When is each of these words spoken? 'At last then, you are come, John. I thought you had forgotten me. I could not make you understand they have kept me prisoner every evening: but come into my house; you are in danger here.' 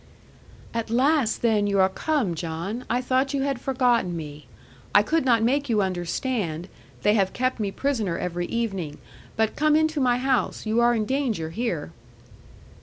'At 0.73 0.89
last 0.89 1.43
then, 1.43 1.67
you 1.67 1.79
are 1.79 1.87
come, 1.87 2.33
John. 2.33 2.85
I 2.89 3.01
thought 3.01 3.35
you 3.35 3.43
had 3.43 3.61
forgotten 3.61 4.17
me. 4.17 4.47
I 4.95 5.03
could 5.03 5.25
not 5.25 5.43
make 5.43 5.69
you 5.69 5.83
understand 5.83 6.67
they 7.03 7.13
have 7.13 7.33
kept 7.33 7.59
me 7.59 7.69
prisoner 7.69 8.17
every 8.17 8.47
evening: 8.47 8.97
but 9.35 9.55
come 9.55 9.75
into 9.75 9.99
my 10.01 10.17
house; 10.17 10.65
you 10.65 10.79
are 10.79 10.95
in 10.95 11.05
danger 11.05 11.51
here.' 11.51 11.91